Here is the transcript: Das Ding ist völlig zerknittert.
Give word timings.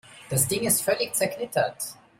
Das 0.31 0.47
Ding 0.47 0.63
ist 0.65 0.81
völlig 0.81 1.13
zerknittert. 1.13 1.77